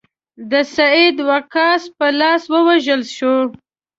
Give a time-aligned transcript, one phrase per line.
[0.51, 3.35] د سعد وقاص په لاس ووژل شو.